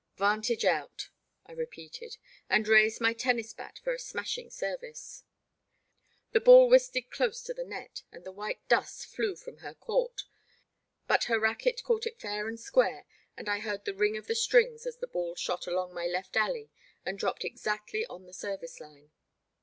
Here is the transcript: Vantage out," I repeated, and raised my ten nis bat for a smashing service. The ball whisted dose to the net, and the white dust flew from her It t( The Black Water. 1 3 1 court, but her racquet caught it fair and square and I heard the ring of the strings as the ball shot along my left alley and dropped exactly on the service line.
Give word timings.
Vantage 0.17 0.65
out," 0.65 1.09
I 1.45 1.51
repeated, 1.51 2.17
and 2.49 2.67
raised 2.67 2.99
my 2.99 3.13
ten 3.13 3.35
nis 3.35 3.53
bat 3.53 3.77
for 3.83 3.93
a 3.93 3.99
smashing 3.99 4.49
service. 4.49 5.23
The 6.31 6.39
ball 6.39 6.67
whisted 6.69 7.03
dose 7.15 7.43
to 7.43 7.53
the 7.53 7.63
net, 7.63 8.01
and 8.11 8.23
the 8.23 8.31
white 8.31 8.67
dust 8.67 9.05
flew 9.05 9.35
from 9.35 9.57
her 9.57 9.67
It 9.67 9.73
t( 9.73 9.79
The 9.81 9.85
Black 9.85 9.89
Water. 9.89 10.07
1 10.07 10.07
3 10.07 10.07
1 10.07 10.07
court, 10.07 10.23
but 11.19 11.23
her 11.25 11.39
racquet 11.39 11.83
caught 11.83 12.07
it 12.07 12.19
fair 12.19 12.47
and 12.47 12.59
square 12.59 13.05
and 13.37 13.47
I 13.47 13.59
heard 13.59 13.85
the 13.85 13.93
ring 13.93 14.17
of 14.17 14.25
the 14.25 14.33
strings 14.33 14.87
as 14.87 14.97
the 14.97 15.05
ball 15.05 15.35
shot 15.35 15.67
along 15.67 15.93
my 15.93 16.07
left 16.07 16.35
alley 16.35 16.71
and 17.05 17.19
dropped 17.19 17.45
exactly 17.45 18.03
on 18.07 18.25
the 18.25 18.33
service 18.33 18.79
line. 18.79 19.11